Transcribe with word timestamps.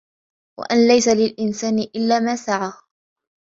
وأن 0.59 0.87
ليس 0.87 1.07
للإنسان 1.07 1.79
إلا 1.79 2.19
ما 2.19 2.35
سعى 2.35 2.73